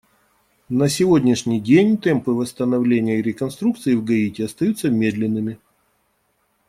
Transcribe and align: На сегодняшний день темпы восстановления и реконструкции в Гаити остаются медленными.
На 0.69 0.89
сегодняшний 0.89 1.59
день 1.61 1.95
темпы 1.95 2.31
восстановления 2.31 3.19
и 3.19 3.21
реконструкции 3.21 3.93
в 3.93 4.03
Гаити 4.03 4.41
остаются 4.41 4.89
медленными. 4.89 5.59